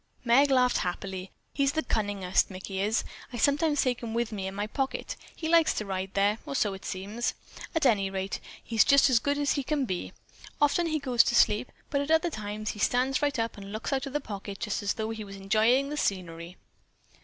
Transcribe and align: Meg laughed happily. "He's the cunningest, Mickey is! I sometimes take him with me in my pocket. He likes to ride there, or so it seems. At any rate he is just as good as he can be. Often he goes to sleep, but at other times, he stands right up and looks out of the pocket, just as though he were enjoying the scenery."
Meg 0.25 0.49
laughed 0.49 0.77
happily. 0.79 1.29
"He's 1.53 1.73
the 1.73 1.83
cunningest, 1.83 2.49
Mickey 2.49 2.79
is! 2.81 3.03
I 3.31 3.37
sometimes 3.37 3.83
take 3.83 4.01
him 4.01 4.15
with 4.15 4.31
me 4.31 4.47
in 4.47 4.55
my 4.55 4.65
pocket. 4.65 5.15
He 5.35 5.47
likes 5.47 5.75
to 5.75 5.85
ride 5.85 6.15
there, 6.15 6.39
or 6.43 6.55
so 6.55 6.73
it 6.73 6.85
seems. 6.85 7.35
At 7.75 7.85
any 7.85 8.09
rate 8.09 8.39
he 8.63 8.75
is 8.75 8.83
just 8.83 9.11
as 9.11 9.19
good 9.19 9.37
as 9.37 9.51
he 9.51 9.61
can 9.63 9.85
be. 9.85 10.11
Often 10.59 10.87
he 10.87 10.97
goes 10.97 11.21
to 11.25 11.35
sleep, 11.35 11.71
but 11.91 12.01
at 12.01 12.09
other 12.09 12.31
times, 12.31 12.71
he 12.71 12.79
stands 12.79 13.21
right 13.21 13.37
up 13.37 13.57
and 13.57 13.71
looks 13.71 13.93
out 13.93 14.07
of 14.07 14.13
the 14.13 14.19
pocket, 14.21 14.59
just 14.59 14.81
as 14.81 14.95
though 14.95 15.11
he 15.11 15.23
were 15.23 15.29
enjoying 15.33 15.89
the 15.89 15.97
scenery." 15.97 16.57